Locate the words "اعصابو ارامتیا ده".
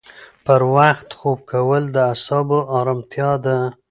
2.09-3.57